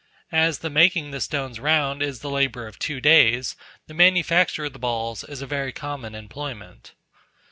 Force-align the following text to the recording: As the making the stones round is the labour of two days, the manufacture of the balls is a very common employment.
As 0.31 0.57
the 0.57 0.71
making 0.71 1.11
the 1.11 1.21
stones 1.21 1.59
round 1.59 2.01
is 2.01 2.21
the 2.21 2.29
labour 2.31 2.65
of 2.65 2.79
two 2.79 2.99
days, 2.99 3.55
the 3.85 3.93
manufacture 3.93 4.65
of 4.65 4.73
the 4.73 4.79
balls 4.79 5.23
is 5.25 5.43
a 5.43 5.45
very 5.45 5.71
common 5.71 6.15
employment. 6.15 6.93